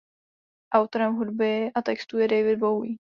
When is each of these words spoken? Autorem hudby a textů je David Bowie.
Autorem 0.73 1.15
hudby 1.15 1.71
a 1.75 1.81
textů 1.81 2.17
je 2.17 2.27
David 2.27 2.59
Bowie. 2.59 2.95